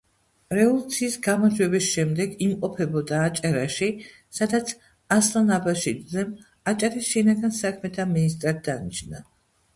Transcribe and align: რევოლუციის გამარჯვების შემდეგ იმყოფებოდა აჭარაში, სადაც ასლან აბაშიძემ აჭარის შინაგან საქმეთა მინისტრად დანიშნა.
რევოლუციის 0.57 1.17
გამარჯვების 1.25 1.89
შემდეგ 1.97 2.33
იმყოფებოდა 2.45 3.19
აჭარაში, 3.25 3.91
სადაც 4.39 4.73
ასლან 5.19 5.55
აბაშიძემ 5.59 6.33
აჭარის 6.75 7.13
შინაგან 7.13 7.57
საქმეთა 7.61 8.09
მინისტრად 8.17 8.67
დანიშნა. 8.71 9.25